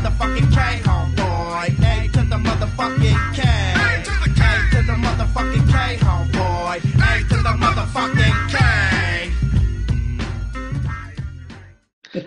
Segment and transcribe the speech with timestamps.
[0.00, 1.68] motherfucking K, homeboy.
[1.82, 3.44] A to the motherfucking K.
[3.74, 6.78] A to the motherfucking K, homeboy.
[6.78, 8.56] A to the motherfucking K.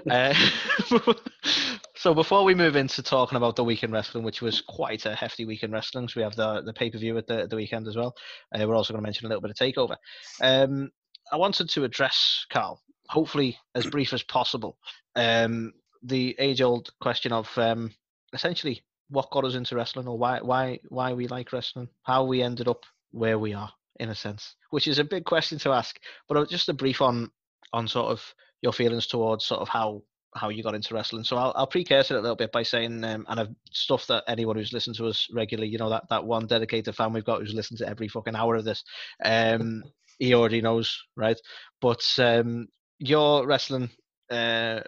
[0.09, 0.33] Uh,
[1.95, 5.45] so before we move into talking about the weekend wrestling, which was quite a hefty
[5.45, 7.95] weekend wrestling, so we have the the pay per view at the the weekend as
[7.95, 8.15] well.
[8.53, 9.95] Uh, we're also going to mention a little bit of takeover.
[10.41, 10.89] Um,
[11.33, 12.79] I wanted to address Carl,
[13.09, 14.77] hopefully as brief as possible,
[15.15, 17.91] um, the age old question of um,
[18.33, 22.43] essentially what got us into wrestling, or why why why we like wrestling, how we
[22.43, 25.99] ended up where we are, in a sense, which is a big question to ask.
[26.27, 27.31] But uh, just a brief on
[27.73, 28.21] on sort of
[28.61, 30.03] your feelings towards sort of how
[30.35, 31.23] how you got into wrestling.
[31.23, 34.23] So I'll, I'll precursor it a little bit by saying, um, and I've stuff that
[34.27, 37.41] anyone who's listened to us regularly, you know, that, that one dedicated fan we've got
[37.41, 38.83] who's listened to every fucking hour of this,
[39.23, 39.83] um,
[40.19, 41.39] he already knows, right?
[41.81, 42.67] But um,
[42.99, 43.89] your wrestling
[44.31, 44.81] uh,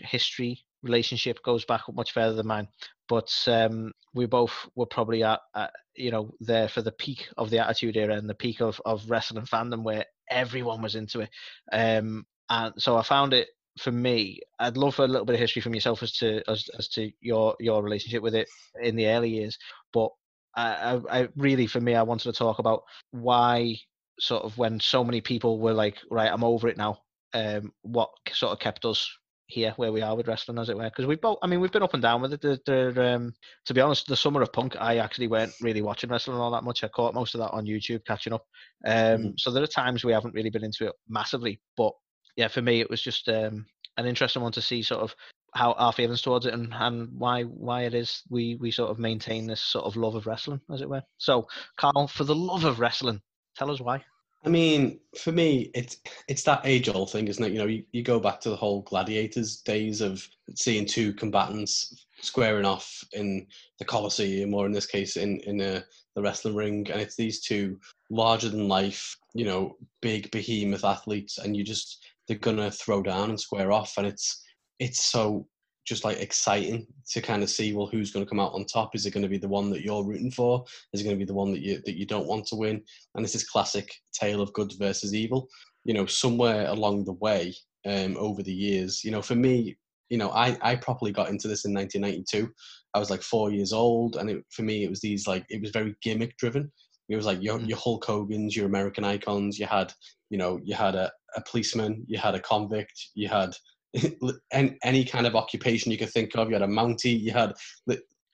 [0.00, 2.68] history relationship goes back much further than mine.
[3.08, 7.50] But um, we both were probably at, at, you know, there for the peak of
[7.50, 11.30] the Attitude Era and the peak of, of wrestling fandom where everyone was into it.
[11.72, 14.40] Um, and so I found it for me.
[14.58, 17.10] I'd love for a little bit of history from yourself as to as, as to
[17.20, 18.48] your your relationship with it
[18.82, 19.56] in the early years.
[19.92, 20.10] But
[20.56, 23.76] I, I, I really, for me, I wanted to talk about why
[24.20, 27.00] sort of when so many people were like, right, I'm over it now.
[27.34, 29.08] Um, what sort of kept us
[29.48, 30.84] here where we are with wrestling, as it were.
[30.84, 32.42] Because we've both, I mean, we've been up and down with it.
[32.42, 33.34] The, the, um,
[33.66, 36.64] to be honest, the summer of punk, I actually weren't really watching wrestling all that
[36.64, 36.84] much.
[36.84, 38.44] I caught most of that on YouTube, catching up.
[38.86, 39.34] Um, mm.
[39.38, 41.60] So there are times we haven't really been into it massively.
[41.76, 41.92] But
[42.36, 43.64] yeah, for me, it was just um,
[43.96, 45.14] an interesting one to see sort of
[45.54, 48.98] how our feelings towards it and, and why why it is we we sort of
[48.98, 51.02] maintain this sort of love of wrestling, as it were.
[51.16, 53.22] So, Carl, for the love of wrestling,
[53.58, 54.02] tell us why.
[54.44, 57.52] I mean, for me, it's it's that age old thing, isn't it?
[57.52, 62.06] You know, you, you go back to the whole gladiators days of seeing two combatants
[62.20, 63.46] squaring off in
[63.80, 65.84] the Colosseum, or in this case, in in a,
[66.14, 67.78] the wrestling ring, and it's these two
[68.10, 73.30] larger than life, you know, big behemoth athletes, and you just they're gonna throw down
[73.30, 74.40] and square off, and it's
[74.78, 75.48] it's so
[75.88, 78.94] just like exciting to kind of see well who's going to come out on top?
[78.94, 80.64] Is it going to be the one that you're rooting for?
[80.92, 82.82] Is it going to be the one that you that you don't want to win?
[83.14, 85.48] And this is classic tale of good versus evil.
[85.84, 87.54] You know somewhere along the way
[87.86, 89.76] um, over the years you know for me
[90.08, 92.52] you know I, I properly got into this in 1992
[92.94, 95.60] i was like four years old and it, for me it was these like it
[95.60, 96.70] was very gimmick driven.
[97.08, 97.66] It was like your, mm.
[97.66, 99.92] your hulk hogan's your american icons you had
[100.30, 103.54] you know you had a, a policeman you had a convict you had
[104.52, 106.48] any, any kind of occupation you could think of.
[106.48, 107.54] You had a Mountie, you had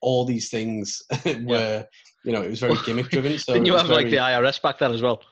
[0.00, 1.02] all these things
[1.42, 1.86] were,
[2.24, 3.38] you know, it was very gimmick driven.
[3.38, 4.04] So Didn't you have very...
[4.04, 5.22] like the IRS back then as well?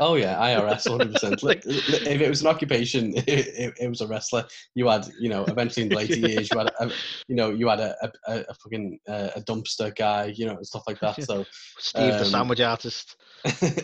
[0.00, 1.38] Oh yeah, IRS, hundred percent.
[1.44, 4.46] If it was an occupation, it, it, it, was a wrestler.
[4.74, 6.90] You had, you know, eventually in the later years, you had, a,
[7.28, 7.94] you know, you had a,
[8.26, 11.22] a, a fucking uh, a dumpster guy, you know, stuff like that.
[11.22, 11.44] So
[11.78, 13.16] Steve, um, the sandwich artist.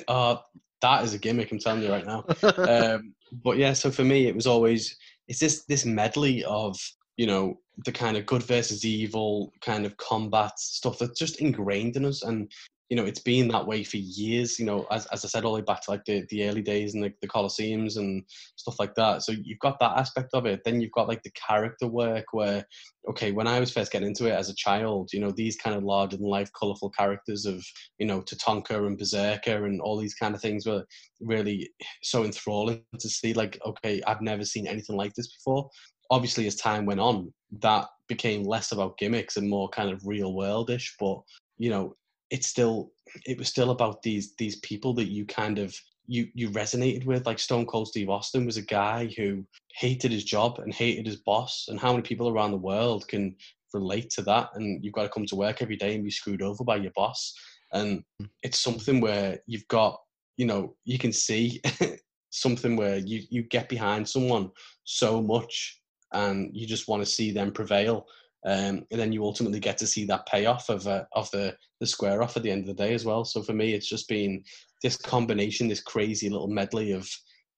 [0.09, 0.41] oh,
[0.81, 1.53] that is a gimmick.
[1.53, 2.25] I'm telling you right now.
[2.43, 3.13] Um,
[3.45, 4.97] but yeah, so for me, it was always
[5.33, 6.79] it's this this medley of
[7.17, 11.97] you know the kind of good versus evil kind of combat stuff that's just ingrained
[11.97, 12.53] in us and
[12.93, 15.53] you know it's been that way for years you know as, as i said all
[15.53, 18.23] the way back to like the, the early days and the, the colosseums and
[18.57, 19.23] stuff like that.
[19.23, 20.61] So you've got that aspect of it.
[20.63, 22.67] Then you've got like the character work where
[23.09, 25.75] okay when i was first getting into it as a child you know these kind
[25.75, 27.65] of larger than life colorful characters of
[27.99, 30.85] you know tatanka and berserker and all these kind of things were
[31.21, 31.69] really
[32.03, 35.69] so enthralling to see like okay i've never seen anything like this before.
[36.11, 40.35] Obviously as time went on that became less about gimmicks and more kind of real
[40.35, 41.19] worldish but
[41.59, 41.97] you know
[42.33, 42.91] it's still
[43.27, 45.77] it was still about these these people that you kind of
[46.07, 47.27] you you resonated with.
[47.27, 51.17] Like stone cold steve austin was a guy who hated his job and hated his
[51.17, 53.37] boss and how many people around the world can
[53.75, 54.51] relate to that?
[54.55, 56.93] And you've got to come to work every day and be screwed over by your
[56.95, 57.35] boss.
[57.73, 58.27] And hmm.
[58.43, 59.99] it's something where you've got
[60.39, 61.61] you know you can see
[62.31, 64.51] something where you you get behind someone
[64.85, 65.79] so much
[66.15, 68.07] and you just want to see them prevail
[68.45, 71.87] um, and then you ultimately get to see that payoff of uh, of the the
[71.87, 73.25] square off at the end of the day as well.
[73.25, 74.43] So for me, it's just been
[74.83, 77.09] this combination, this crazy little medley of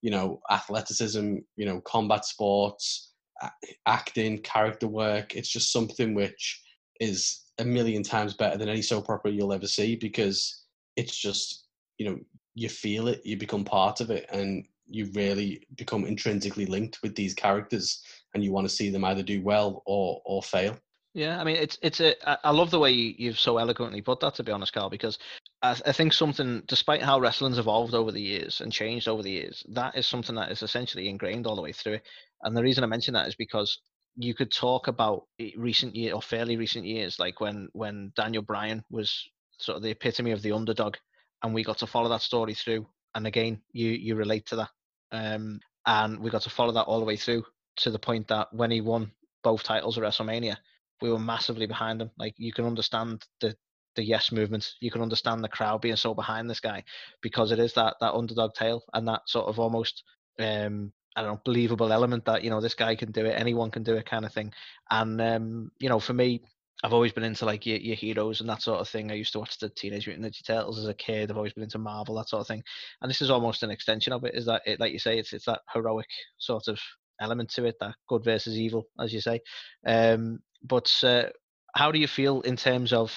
[0.02, 3.12] you know athleticism, you know combat sports,
[3.86, 5.34] acting, character work.
[5.34, 6.62] It's just something which
[7.00, 10.64] is a million times better than any soap opera you'll ever see because
[10.96, 11.64] it's just
[11.98, 12.18] you know
[12.54, 17.14] you feel it, you become part of it, and you really become intrinsically linked with
[17.14, 18.02] these characters
[18.34, 20.76] and you want to see them either do well or or fail.
[21.14, 22.14] Yeah, I mean, it's it's a.
[22.46, 24.34] I love the way you've so eloquently put that.
[24.34, 25.18] To be honest, Carl, because
[25.62, 29.30] I, I think something, despite how wrestling's evolved over the years and changed over the
[29.30, 32.00] years, that is something that is essentially ingrained all the way through.
[32.42, 33.78] And the reason I mention that is because
[34.16, 35.26] you could talk about
[35.56, 39.90] recent year or fairly recent years, like when when Daniel Bryan was sort of the
[39.90, 40.96] epitome of the underdog,
[41.44, 42.88] and we got to follow that story through.
[43.14, 44.70] And again, you you relate to that,
[45.12, 47.44] um, and we got to follow that all the way through
[47.76, 49.12] to the point that when he won
[49.42, 50.56] both titles at WrestleMania,
[51.00, 52.10] we were massively behind him.
[52.18, 53.56] Like you can understand the
[53.96, 54.72] the yes movement.
[54.80, 56.82] You can understand the crowd being so behind this guy
[57.20, 60.02] because it is that that underdog tale and that sort of almost
[60.38, 63.70] um I don't know believable element that you know this guy can do it, anyone
[63.70, 64.52] can do it kind of thing.
[64.90, 66.42] And um you know for me,
[66.82, 69.10] I've always been into like your, your heroes and that sort of thing.
[69.10, 71.30] I used to watch the Teenage Mutant Ninja Turtles as a kid.
[71.30, 72.62] I've always been into Marvel, that sort of thing.
[73.00, 74.34] And this is almost an extension of it.
[74.34, 74.80] Is that it?
[74.80, 76.80] Like you say, it's it's that heroic sort of
[77.20, 79.40] element to it, that good versus evil, as you say.
[79.86, 81.24] Um, but uh,
[81.74, 83.12] how do you feel in terms of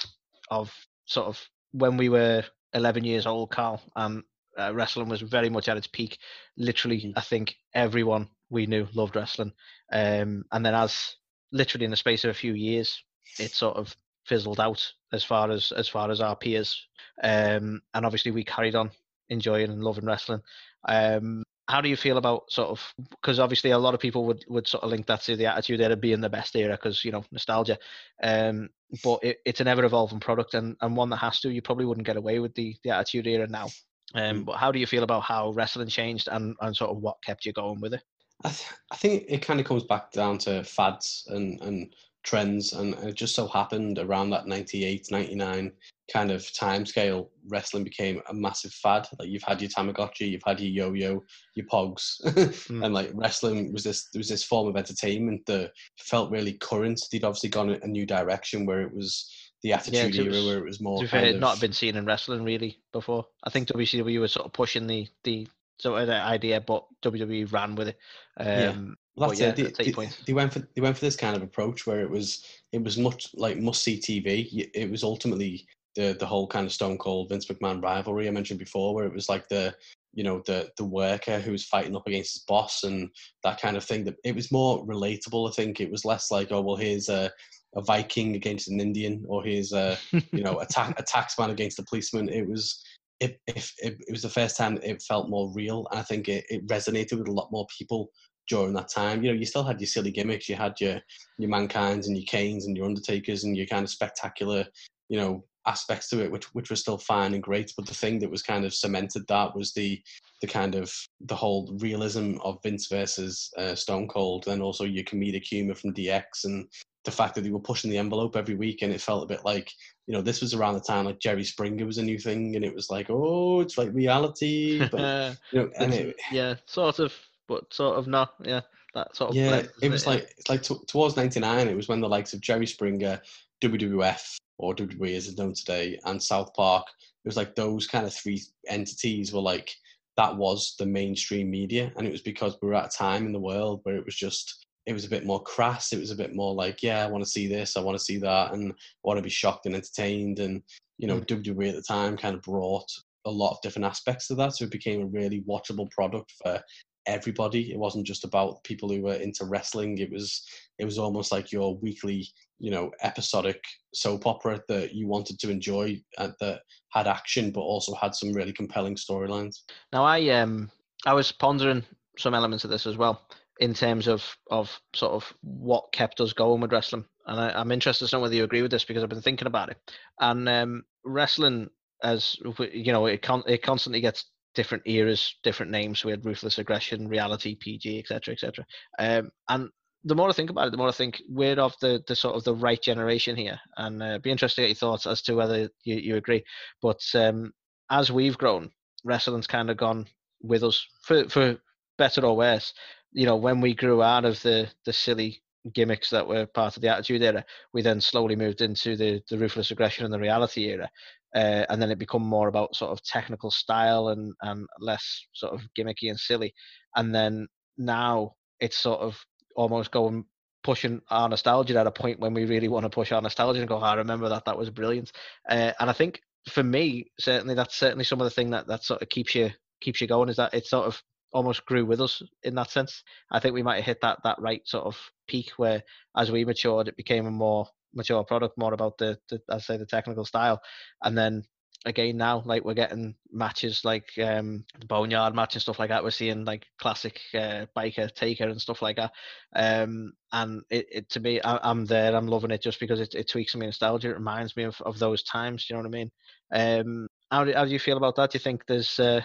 [0.49, 0.73] of
[1.05, 1.41] sort of
[1.71, 4.23] when we were 11 years old, Carl, and
[4.57, 6.17] uh, wrestling was very much at its peak.
[6.57, 7.17] Literally, mm-hmm.
[7.17, 9.51] I think everyone we knew loved wrestling.
[9.91, 11.15] Um, and then as
[11.51, 13.01] literally in the space of a few years,
[13.39, 13.95] it sort of
[14.25, 16.87] fizzled out as far as as far as our peers.
[17.23, 18.91] Um, and obviously, we carried on
[19.29, 20.41] enjoying and loving wrestling.
[20.87, 24.43] Um, how do you feel about sort of because obviously a lot of people would
[24.47, 27.11] would sort of link that to the attitude era being the best era because you
[27.11, 27.77] know nostalgia.
[28.23, 28.69] Um
[29.03, 31.51] but it, it's an ever evolving product and and one that has to.
[31.51, 33.67] You probably wouldn't get away with the the attitude era now.
[34.15, 34.45] Um mm.
[34.45, 37.45] but how do you feel about how wrestling changed and and sort of what kept
[37.45, 38.03] you going with it?
[38.43, 41.93] I, th- I think it kind of comes back down to fads and and
[42.23, 45.71] trends and it just so happened around that 98 99
[46.11, 50.41] kind of time scale wrestling became a massive fad like you've had your tamagotchi you've
[50.45, 51.23] had your yo-yo
[51.55, 52.83] your pogs mm.
[52.83, 57.23] and like wrestling was this was this form of entertainment that felt really current they'd
[57.23, 59.29] obviously gone a new direction where it was
[59.63, 62.05] the attitude yeah, era where it was more to fair, of, not been seen in
[62.05, 65.47] wrestling really before i think wcw was sort of pushing the the
[65.79, 67.97] sort of the idea but wwe ran with it
[68.37, 68.75] um, yeah.
[69.17, 69.55] Well, that's yeah, it.
[69.55, 72.45] They, they, they, went for they went for this kind of approach where it was
[72.71, 74.69] it was much like must see TV.
[74.75, 75.65] It was ultimately
[75.95, 79.13] the the whole kind of Stone Cold Vince McMahon rivalry I mentioned before, where it
[79.13, 79.73] was like the
[80.13, 83.09] you know the the worker who was fighting up against his boss and
[83.43, 84.03] that kind of thing.
[84.05, 85.49] That it was more relatable.
[85.49, 87.31] I think it was less like oh well here's a
[87.75, 89.97] a Viking against an Indian or here's a
[90.31, 92.29] you know a, ta- a taxman against a policeman.
[92.29, 92.83] It was
[93.19, 96.45] it, it, it was the first time it felt more real, and I think it,
[96.49, 98.11] it resonated with a lot more people
[98.47, 99.23] during that time.
[99.23, 100.99] You know, you still had your silly gimmicks, you had your
[101.37, 104.65] your mankind's and your Kanes and your Undertakers and your kind of spectacular,
[105.09, 107.73] you know, aspects to it, which which was still fine and great.
[107.75, 110.01] But the thing that was kind of cemented that was the
[110.41, 110.91] the kind of
[111.21, 115.93] the whole realism of Vince versus uh, Stone Cold, then also your comedic humor from
[115.93, 116.67] DX and
[117.07, 119.45] the fact that they were pushing the envelope every week and it felt a bit
[119.45, 119.71] like
[120.07, 122.65] you know this was around the time like jerry springer was a new thing and
[122.65, 127.13] it was like oh it's like reality but you know and it, yeah sort of
[127.47, 128.33] but sort of not.
[128.43, 128.61] Yeah,
[128.93, 129.35] that sort of.
[129.35, 130.07] Yeah, blend, it was it?
[130.07, 131.67] like it's like t- towards '99.
[131.67, 133.21] It was when the likes of Jerry Springer,
[133.61, 136.85] WWF or WWE as it's known today, and South Park.
[137.25, 139.73] It was like those kind of three entities were like
[140.17, 143.33] that was the mainstream media, and it was because we were at a time in
[143.33, 145.91] the world where it was just it was a bit more crass.
[145.91, 148.03] It was a bit more like, yeah, I want to see this, I want to
[148.03, 150.39] see that, and I want to be shocked and entertained.
[150.39, 150.63] And
[150.97, 151.25] you know, mm.
[151.25, 152.89] WWE at the time kind of brought
[153.25, 156.59] a lot of different aspects to that, so it became a really watchable product for
[157.07, 157.71] everybody.
[157.71, 159.97] It wasn't just about people who were into wrestling.
[159.97, 160.45] It was
[160.77, 162.27] it was almost like your weekly,
[162.59, 167.61] you know, episodic soap opera that you wanted to enjoy and that had action but
[167.61, 169.61] also had some really compelling storylines.
[169.91, 170.69] Now I um
[171.05, 171.83] I was pondering
[172.17, 173.27] some elements of this as well
[173.59, 177.05] in terms of of sort of what kept us going with wrestling.
[177.25, 179.47] And I, am interested to know whether you agree with this because I've been thinking
[179.47, 179.77] about it.
[180.21, 181.69] And um, wrestling,
[182.01, 182.37] as
[182.71, 184.25] you know, it con- it constantly gets
[184.57, 186.03] different eras, different names.
[186.03, 188.65] We had Ruthless Aggression, Reality, PG, etc., etc.
[188.97, 189.69] Um, and
[190.03, 192.35] the more I think about it, the more I think we're of the, the sort
[192.35, 195.35] of the right generation here, and uh, be interested to get your thoughts as to
[195.35, 196.43] whether you, you agree.
[196.81, 197.53] But um,
[197.91, 198.71] as we've grown,
[199.03, 200.07] wrestling's kind of gone
[200.41, 201.57] with us for for
[201.99, 202.73] better or worse.
[203.13, 205.43] You know, when we grew out of the the silly
[205.73, 209.37] gimmicks that were part of the Attitude Era, we then slowly moved into the the
[209.37, 210.89] Ruthless Aggression and the Reality Era,
[211.35, 215.53] uh, and then it become more about sort of technical style and and less sort
[215.53, 216.53] of gimmicky and silly,
[216.95, 217.47] and then
[217.77, 219.17] now it's sort of
[219.55, 220.25] almost going
[220.63, 223.69] pushing our nostalgia at a point when we really want to push our nostalgia and
[223.69, 225.11] go, oh, I remember that that was brilliant,
[225.49, 228.83] uh, and I think for me certainly that's certainly some of the thing that that
[228.83, 231.01] sort of keeps you keeps you going is that it sort of
[231.33, 233.03] almost grew with us in that sense.
[233.31, 234.97] I think we might have hit that that right sort of
[235.27, 235.83] peak where
[236.15, 239.77] as we matured, it became a more mature product, more about the, the I say
[239.77, 240.61] the technical style,
[241.03, 241.43] and then
[241.85, 242.43] again now.
[242.45, 246.03] Like we're getting matches like um, the Boneyard match and stuff like that.
[246.03, 249.11] We're seeing like classic uh, biker taker and stuff like that.
[249.55, 252.15] Um, and it, it to me, I, am there.
[252.15, 254.11] I'm loving it just because it, it tweaks me nostalgia.
[254.11, 255.65] It reminds me of, of those times.
[255.65, 256.11] Do you know what I mean?
[256.53, 258.31] Um, how do, how do you feel about that?
[258.31, 259.21] Do you think there's uh,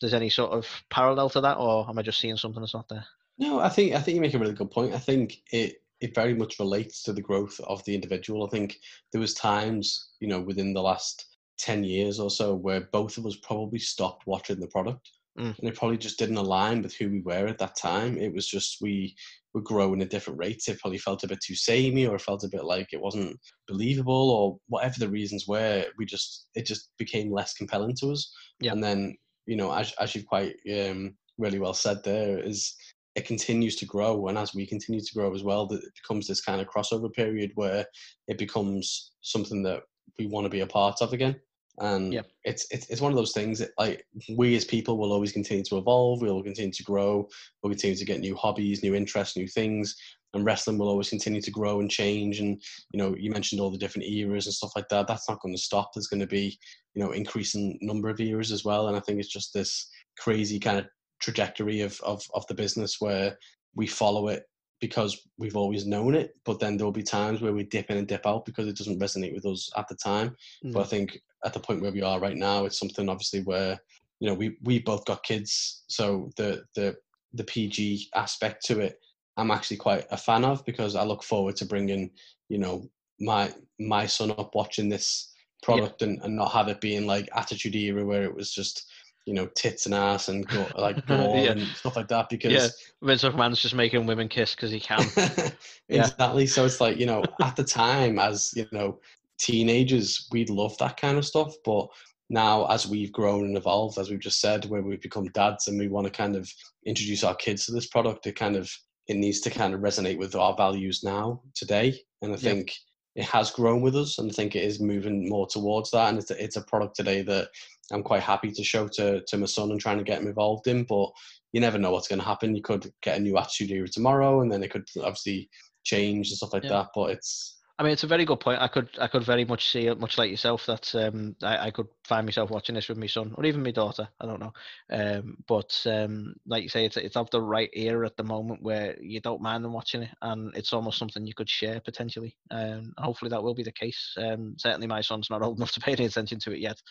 [0.00, 2.88] there's any sort of parallel to that, or am I just seeing something that's not
[2.88, 3.04] there?
[3.40, 4.94] No, I think I think you make a really good point.
[4.94, 8.46] I think it it very much relates to the growth of the individual.
[8.46, 8.78] I think
[9.12, 11.26] there was times, you know, within the last
[11.58, 15.56] 10 years or so where both of us probably stopped watching the product mm.
[15.58, 18.48] and it probably just didn't align with who we were at that time it was
[18.48, 19.14] just we
[19.52, 22.44] were growing at different rates it probably felt a bit too samey or it felt
[22.44, 26.92] a bit like it wasn't believable or whatever the reasons were we just it just
[26.96, 28.72] became less compelling to us yeah.
[28.72, 32.74] and then you know as, as you've quite um, really well said there is
[33.14, 36.26] it continues to grow and as we continue to grow as well that it becomes
[36.26, 37.84] this kind of crossover period where
[38.28, 39.82] it becomes something that
[40.18, 41.36] we want to be a part of again.
[41.78, 42.22] And yeah.
[42.44, 44.04] it's, it's it's one of those things that like
[44.36, 47.26] we as people will always continue to evolve we'll continue to grow
[47.62, 49.96] we'll continue to get new hobbies new interests new things
[50.34, 52.40] and wrestling will always continue to grow and change.
[52.40, 52.60] And
[52.92, 55.06] you know you mentioned all the different eras and stuff like that.
[55.06, 55.90] That's not going to stop.
[55.94, 56.58] There's going to be
[56.94, 58.88] you know increasing number of eras as well.
[58.88, 59.88] And i think it's just this
[60.18, 60.86] crazy kind of
[61.20, 63.38] trajectory of of, of the business where
[63.74, 64.44] we follow it
[64.80, 68.08] because we've always known it, but then there'll be times where we dip in and
[68.08, 70.34] dip out because it doesn't resonate with us at the time.
[70.64, 70.72] Mm.
[70.72, 73.78] But I think at the point where we are right now, it's something obviously where
[74.20, 76.96] you know we we both got kids, so the the
[77.34, 78.98] the PG aspect to it,
[79.36, 82.10] I'm actually quite a fan of because I look forward to bringing
[82.48, 82.84] you know
[83.20, 86.08] my my son up watching this product yeah.
[86.08, 88.90] and, and not have it being like attitude era where it was just
[89.30, 90.44] you know tits and ass and
[90.76, 91.52] like yeah.
[91.52, 92.66] and stuff like that because yeah,
[93.00, 95.06] Vince McMahon's just making women kiss because he can.
[95.88, 96.48] exactly.
[96.48, 98.98] So it's like you know at the time as you know
[99.38, 101.86] teenagers we'd love that kind of stuff, but
[102.28, 105.78] now as we've grown and evolved, as we've just said, where we've become dads and
[105.78, 106.50] we want to kind of
[106.84, 108.68] introduce our kids to this product, it kind of
[109.06, 112.72] it needs to kind of resonate with our values now today, and I think
[113.14, 116.08] it has grown with us, and I think it is moving more towards that.
[116.08, 117.48] And it's a, it's a product today that
[117.92, 120.68] I'm quite happy to show to to my son and trying to get him involved
[120.68, 120.84] in.
[120.84, 121.10] But
[121.52, 122.54] you never know what's going to happen.
[122.54, 125.50] You could get a new attitude here tomorrow, and then it could obviously
[125.84, 126.70] change and stuff like yeah.
[126.70, 126.88] that.
[126.94, 128.60] But it's I mean, it's a very good point.
[128.60, 131.70] I could, I could very much see it, much like yourself, that um, I, I
[131.70, 134.06] could find myself watching this with my son or even my daughter.
[134.20, 134.52] I don't know,
[134.90, 138.62] um, but um, like you say, it's it's of the right era at the moment
[138.62, 142.36] where you don't mind them watching it, and it's almost something you could share potentially.
[142.50, 144.14] Um, hopefully, that will be the case.
[144.18, 146.82] Um, certainly, my son's not old enough to pay any attention to it yet,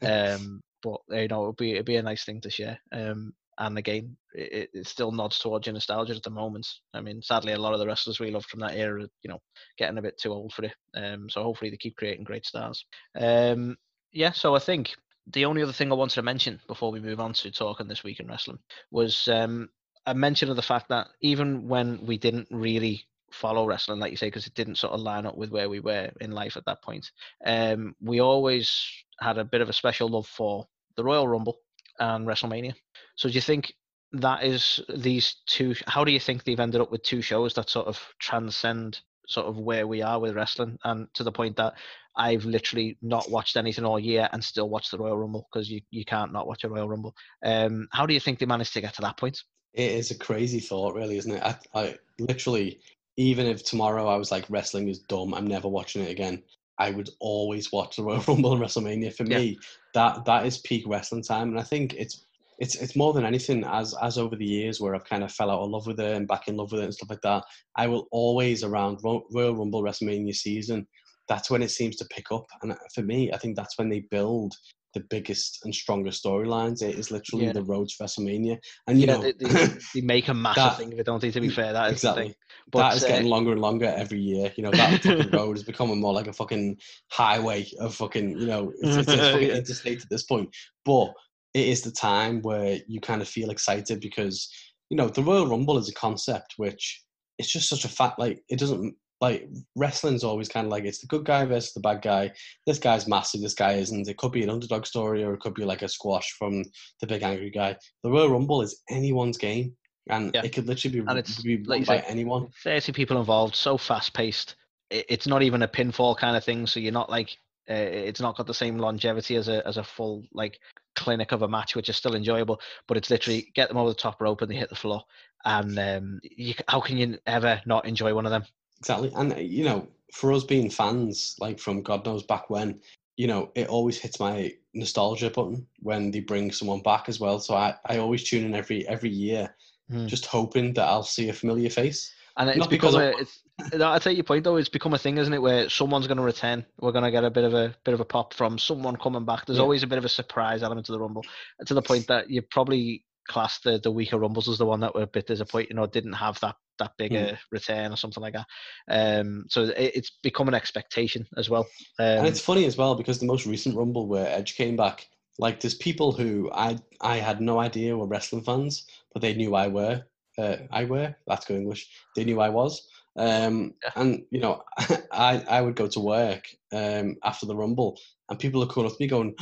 [0.02, 2.78] um, but you know, it'd be it'll be a nice thing to share.
[2.92, 6.66] Um, and again, it, it still nods towards your nostalgia at the moment.
[6.94, 9.38] I mean, sadly, a lot of the wrestlers we loved from that era, you know,
[9.76, 10.72] getting a bit too old for it.
[10.94, 12.84] Um, so hopefully they keep creating great stars.
[13.14, 13.76] Um,
[14.12, 17.20] yeah, so I think the only other thing I wanted to mention before we move
[17.20, 18.58] on to talking this week in wrestling
[18.90, 19.68] was um,
[20.06, 24.16] a mention of the fact that even when we didn't really follow wrestling, like you
[24.16, 26.64] say, because it didn't sort of line up with where we were in life at
[26.64, 27.10] that point,
[27.44, 28.74] um, we always
[29.20, 31.58] had a bit of a special love for the Royal Rumble
[32.00, 32.74] and WrestleMania.
[33.16, 33.74] So do you think
[34.12, 35.74] that is these two?
[35.86, 39.46] How do you think they've ended up with two shows that sort of transcend sort
[39.46, 41.74] of where we are with wrestling, and to the point that
[42.16, 45.80] I've literally not watched anything all year and still watch the Royal Rumble because you,
[45.90, 47.14] you can't not watch a Royal Rumble.
[47.44, 49.42] Um, how do you think they managed to get to that point?
[49.74, 51.42] It is a crazy thought, really, isn't it?
[51.42, 52.80] I, I literally,
[53.16, 56.42] even if tomorrow I was like wrestling is dumb, I'm never watching it again.
[56.80, 59.14] I would always watch the Royal Rumble and WrestleMania.
[59.14, 59.58] For me,
[59.94, 62.26] that that is peak wrestling time, and I think it's
[62.58, 65.50] it's it's more than anything as as over the years where I've kind of fell
[65.50, 67.44] out of love with it and back in love with it and stuff like that.
[67.76, 70.86] I will always around Royal Rumble WrestleMania season.
[71.28, 74.00] That's when it seems to pick up, and for me, I think that's when they
[74.10, 74.54] build
[74.94, 76.82] the biggest and strongest storylines.
[76.82, 77.52] It is literally yeah.
[77.52, 80.78] the road to WrestleMania, and you yeah, know they, they, they, make a massive that,
[80.78, 81.30] thing of it, don't they?
[81.30, 82.34] To be fair, that is exactly.
[82.70, 84.52] But, that is uh, getting longer and longer every year.
[84.56, 86.76] You know that fucking road is becoming more like a fucking
[87.10, 90.48] highway of fucking you know it's, it's, it's fucking interstate at this point.
[90.84, 91.12] But
[91.54, 94.48] it is the time where you kind of feel excited because
[94.88, 97.02] you know the Royal Rumble is a concept which
[97.38, 101.00] it's just such a fact like it doesn't like wrestling's always kind of like it's
[101.00, 102.32] the good guy versus the bad guy.
[102.66, 104.08] This guy's massive, this guy isn't.
[104.08, 106.64] It could be an underdog story or it could be like a squash from
[107.00, 107.76] the big angry guy.
[108.02, 109.76] The Royal Rumble is anyone's game,
[110.08, 110.42] and yeah.
[110.44, 112.48] it could literally be, and it's, be like by say, anyone.
[112.64, 114.56] Thirty people involved, so fast paced.
[114.90, 117.36] It's not even a pinfall kind of thing, so you're not like
[117.70, 120.58] uh, it's not got the same longevity as a as a full like
[120.96, 122.60] clinic of a match, which is still enjoyable.
[122.88, 125.02] But it's literally get them over the top rope and they hit the floor.
[125.44, 128.44] And um, you, how can you ever not enjoy one of them?
[128.80, 132.80] Exactly, and you know, for us being fans, like from God knows back when,
[133.16, 137.38] you know, it always hits my nostalgia button when they bring someone back as well.
[137.38, 139.54] So I, I always tune in every every year,
[139.90, 140.06] Hmm.
[140.06, 142.12] just hoping that I'll see a familiar face.
[142.36, 143.10] And it's Not because a.
[143.18, 143.42] It's,
[143.78, 144.56] I take your point though.
[144.56, 145.42] It's become a thing, isn't it?
[145.42, 146.64] Where someone's going to return.
[146.80, 149.24] We're going to get a bit of a bit of a pop from someone coming
[149.24, 149.44] back.
[149.46, 149.62] There's Yeah.
[149.62, 151.24] always a bit of a surprise element to the rumble,
[151.66, 154.94] to the point that you probably class the the weaker rumbles as the one that
[154.94, 157.32] were a bit disappointing or didn't have that that big Mm.
[157.34, 158.46] a return or something like that.
[158.88, 161.66] Um, so it, it's become an expectation as well.
[161.98, 165.08] Um, and it's funny as well because the most recent Rumble where Edge came back,
[165.38, 169.54] like there's people who I I had no idea were wrestling fans, but they knew
[169.54, 170.02] I were.
[170.36, 171.14] Uh, I were.
[171.26, 171.88] That's good English.
[172.16, 172.88] They knew I was.
[173.16, 174.62] Um, and you know,
[175.12, 178.96] I I would go to work um, after the Rumble, and people are calling up
[178.96, 179.34] to me going,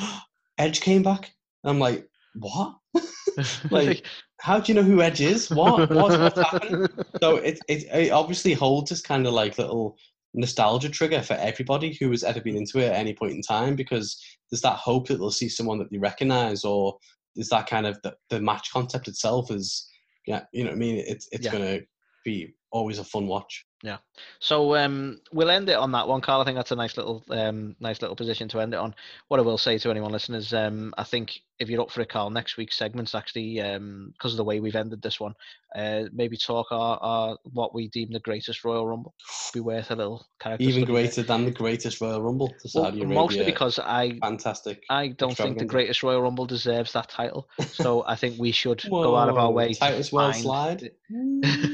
[0.58, 2.08] "Edge came back." And I'm like,
[2.40, 2.76] "What?
[3.70, 4.06] like,
[4.40, 5.50] How do you know who Edge is?
[5.50, 5.90] What?
[5.90, 6.86] What's, what's happening?"
[7.22, 9.96] so it, it it obviously holds this kind of like little
[10.34, 13.74] nostalgia trigger for everybody who has ever been into it at any point in time
[13.74, 16.96] because there's that hope that they'll see someone that they recognize or
[17.34, 19.88] there's that kind of the, the match concept itself is
[20.26, 21.52] yeah you know what I mean it's it's Yeah.
[21.52, 21.80] gonna
[22.24, 23.64] be always a fun watch
[24.40, 26.40] So um, we'll end it on that one, Carl.
[26.40, 28.94] I think that's a nice little, um, nice little position to end it on.
[29.28, 32.00] What I will say to anyone listening is, um, I think if you're up for
[32.00, 35.34] it, Carl, next week's segment's actually because of the way we've ended this one.
[35.74, 39.14] Uh, maybe talk our, our what we deem the greatest Royal Rumble.
[39.52, 40.62] Be worth a little character.
[40.62, 44.82] even study greater than the greatest Royal Rumble to Well, Saudi mostly because I fantastic
[44.88, 47.48] I don't think the greatest Royal Rumble deserves that title.
[47.66, 50.90] So I think we should go out of our way to Titus Worldslide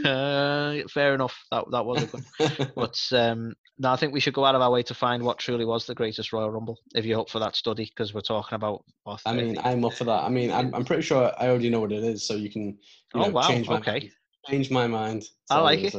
[0.04, 1.44] uh, fair enough.
[1.52, 2.24] That that was a good.
[2.74, 5.38] But um, no, I think we should go out of our way to find what
[5.38, 6.78] truly was the greatest Royal Rumble.
[6.94, 8.84] If you're up for that study, because we're talking about.
[9.04, 10.24] What, I mean, I'm up for that.
[10.24, 12.62] I mean, I'm, I'm pretty sure I already know what it is, so you can
[12.64, 12.78] you
[13.14, 13.92] Oh, know, wow, change my okay.
[13.92, 14.12] mind.
[14.48, 15.22] Change my mind.
[15.22, 15.94] That's I like it.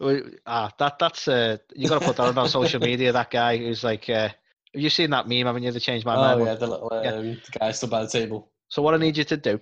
[0.00, 3.10] Well, ah, that that's uh, you got to put that on our social media.
[3.12, 5.46] That guy who's like, uh, have you seen that meme?
[5.46, 5.72] Haven't you?
[5.72, 6.40] The change my Oh mind.
[6.40, 6.48] one?
[6.48, 7.10] yeah, the little um, Yeah.
[7.10, 8.52] the guy stood by the table.
[8.68, 9.60] So what I need you to do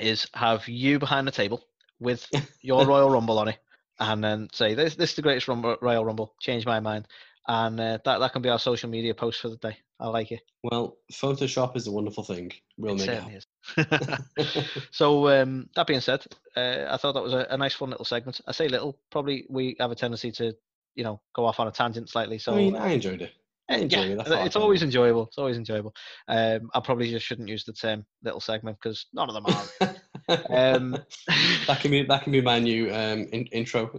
[0.00, 1.62] is have you behind the table
[2.00, 2.26] with
[2.62, 3.58] your Royal Rumble on it,
[3.98, 6.34] and then say this this is the greatest Rumble, Royal Rumble.
[6.40, 7.06] Change my mind,
[7.48, 9.76] and uh, that that can be our social media post for the day.
[9.98, 10.42] I like it.
[10.62, 12.52] Well, Photoshop is a wonderful thing.
[12.76, 14.68] We'll it make certainly is.
[14.90, 18.04] so um, that being said, uh, I thought that was a, a nice, fun little
[18.04, 18.40] segment.
[18.46, 20.54] I say little, probably we have a tendency to,
[20.94, 22.38] you know, go off on a tangent slightly.
[22.38, 23.32] So I mean, I enjoyed it.
[23.70, 24.16] I eh, enjoy yeah, it.
[24.16, 25.26] That's all I it's always enjoyable.
[25.26, 25.94] It's always enjoyable.
[26.28, 29.94] Um, I probably just shouldn't use the term little segment because none of them are.
[30.28, 30.96] um,
[31.66, 33.90] that can be that can be my new um, in, intro.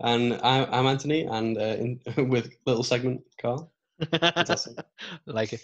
[0.00, 3.72] And I, I'm Anthony, and uh, in, with little segment, Carl.
[4.10, 4.76] Fantastic.
[5.26, 5.62] like it.